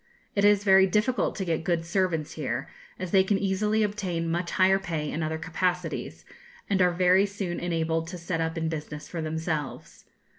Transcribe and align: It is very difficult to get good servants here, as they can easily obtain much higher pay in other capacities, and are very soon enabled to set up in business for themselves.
It 0.33 0.43
is 0.43 0.63
very 0.63 0.87
difficult 0.87 1.35
to 1.35 1.45
get 1.45 1.63
good 1.63 1.85
servants 1.85 2.31
here, 2.31 2.67
as 2.97 3.11
they 3.11 3.23
can 3.23 3.37
easily 3.37 3.83
obtain 3.83 4.31
much 4.31 4.49
higher 4.53 4.79
pay 4.79 5.11
in 5.11 5.21
other 5.21 5.37
capacities, 5.37 6.25
and 6.67 6.81
are 6.81 6.89
very 6.89 7.27
soon 7.27 7.59
enabled 7.59 8.07
to 8.07 8.17
set 8.17 8.41
up 8.41 8.57
in 8.57 8.67
business 8.67 9.07
for 9.07 9.21
themselves. 9.21 10.05